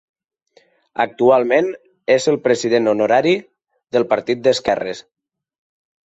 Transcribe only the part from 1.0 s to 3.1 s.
Actualment és el president